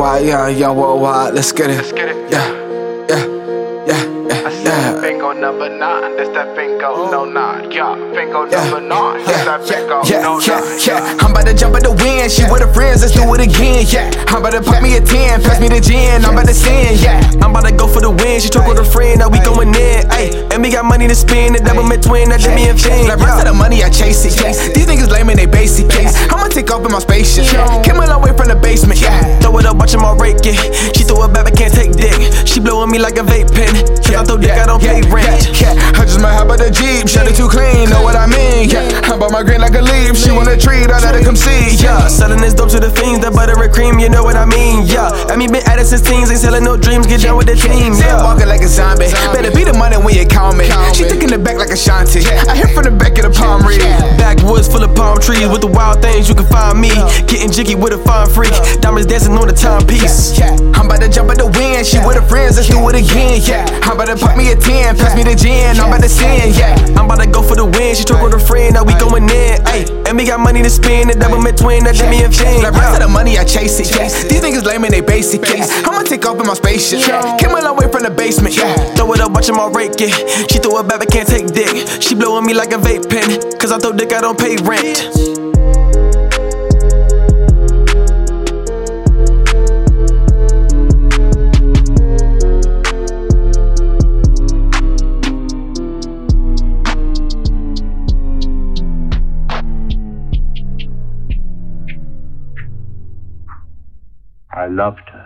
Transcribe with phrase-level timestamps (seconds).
[0.00, 1.84] nod, let's get it.
[2.32, 2.48] Yeah,
[3.08, 3.26] yeah,
[3.86, 5.00] yeah, yeah, yeah.
[5.00, 7.72] Fingo number nine, that's that Fingo, no nod.
[7.72, 10.86] Yeah, Fingo Yeah, number nine, that's that Fingo, yeah, no yeah, nod.
[10.86, 11.16] yeah.
[11.20, 12.30] I'm about to jump at the wind.
[12.32, 13.84] She with her friends, let's do it again.
[13.88, 16.24] Yeah, I'm about to pop me a 10, pass me the gin.
[16.24, 16.96] I'm about to sin.
[17.00, 18.40] Yeah, I'm about to go for the win.
[18.40, 20.08] She talk with her friend, now we going in.
[20.16, 21.56] Ayy, and we got money to spend.
[21.56, 23.08] The double met twin, that Jimmy and Finn.
[23.08, 24.40] Like rest of the money, I chase it.
[24.40, 24.52] Yeah.
[24.72, 25.92] These niggas lame and they basic.
[25.92, 26.08] Yeah.
[26.32, 27.44] I'ma take off in my spaceship.
[27.84, 29.00] Came a long way from the basement.
[29.00, 29.19] Yeah,
[29.90, 30.96] throw it up, watch 'em all rake it.
[30.96, 32.14] She throw it back, but can't take dick.
[32.46, 33.74] She blowing me like a vape pen.
[34.02, 35.50] Cause I throw dick, I don't pay rent.
[35.60, 38.26] Yeah, I just might hop out the Jeep, shut it too clean, know what I
[38.26, 38.70] mean?
[38.70, 41.22] Yeah, I bought my green like a leaf, she want a treat, I let her
[41.22, 41.76] come see.
[41.76, 44.46] Yeah, selling this dope to the fiends, that butter and cream, you know what I
[44.46, 44.86] mean?
[44.86, 47.46] Yeah, I mean, been at it since teens, ain't selling no dreams, get down with
[47.46, 47.94] the team.
[47.94, 50.66] Yeah, walking like a zombie, better be the money when you count me.
[50.94, 52.89] She thinking the back like a shanty, I hit from the
[55.30, 56.90] trees, with the wild things you can find me.
[57.30, 60.38] Getting jiggy with a fine freak, diamonds dancing on the timepiece.
[60.38, 62.96] yeah I'm about to jump at the wind, she with her friends, let's do it
[62.98, 63.38] again.
[63.44, 66.08] Yeah, I'm about to pop me a 10, pass me the gin, I'm about to
[66.08, 66.50] sin.
[66.56, 68.94] Yeah, I'm about to go for the win, she talk with her friend, now we
[68.98, 69.60] going in.
[69.70, 72.62] Ayy, and we got money to spend, the double met twin, that Jimmy and Finn.
[72.62, 72.99] Like rest of the
[73.30, 73.90] money, I chase it.
[73.90, 74.08] Yeah.
[74.28, 75.42] These niggas lame and they basic.
[75.42, 75.66] Yeah.
[75.84, 77.06] I'ma take off in my spaceship.
[77.06, 77.36] Yeah.
[77.38, 78.56] Came a long way from the basement.
[78.56, 78.74] Yeah.
[78.94, 80.50] Throw it up, watch 'em all rake it.
[80.50, 82.02] She throw it back, but can't take dick.
[82.02, 83.58] She blowing me like a vape pen.
[83.58, 85.29] Cause I throw dick, I don't pay rent.
[104.60, 105.24] I loved her.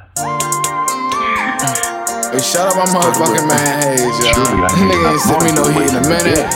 [2.30, 4.46] Hey, shout out my motherfucking man Hayes, y'all.
[4.78, 6.46] Nigga ain't sent me no heat in a minute.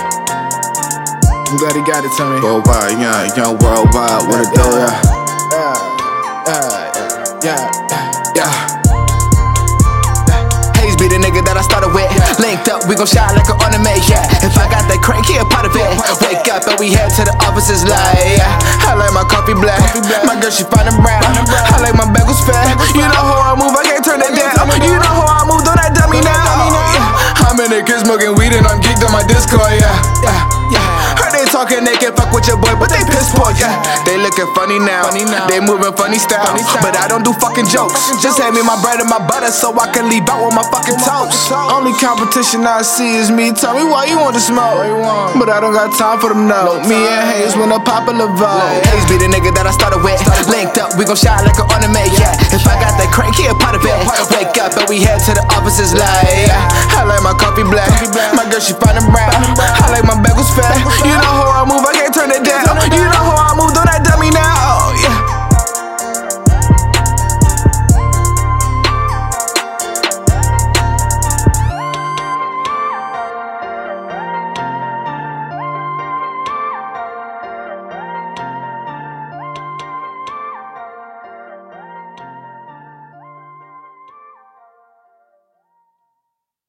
[1.50, 2.38] I'm glad he got it to me.
[2.38, 4.94] Worldwide, young, young worldwide, what it do, yeah.
[5.50, 5.74] Yeah,
[7.42, 10.78] yeah, yeah, yeah.
[10.78, 12.06] Hayes be the nigga that I started with.
[12.38, 14.22] Linked up, we gon' shine like an ornament, yeah.
[14.38, 15.82] If I got that crank, he a part of it.
[16.22, 18.54] Wake up and we head to the offices like, yeah.
[18.98, 19.78] I like my coffee black.
[20.26, 21.22] My girl, she fine and brown.
[21.22, 22.74] I like my bagels fat.
[22.98, 24.66] You know how I move, I can't turn it down.
[24.82, 26.34] You know how I move, don't that dummy now.
[27.46, 29.94] I'm in the kid smoking weed and I'm geeked on my Discord, yeah.
[30.26, 30.42] Yeah, yeah.
[30.42, 30.57] Heard they
[31.58, 33.74] talking, they can fuck with your boy, but they piss poor, yeah.
[34.06, 35.10] They looking funny now,
[35.50, 38.14] they moving funny style, but I don't do fucking jokes.
[38.22, 40.62] Just hand me my bread and my butter so I can leave out with my
[40.70, 41.50] fucking toast.
[41.50, 43.50] Only competition I see is me.
[43.50, 44.78] Tell me why you want to smoke,
[45.34, 46.78] but I don't got time for them no.
[46.86, 48.86] Me and Hayes when a popular vote.
[48.94, 50.22] Hayes be the nigga that I started with.
[50.46, 52.38] Linked up, we gon' shine like an ornament, yeah.
[52.54, 53.98] If I got that crank, he a part of it.
[54.30, 56.06] Wake up and we head to the offices like,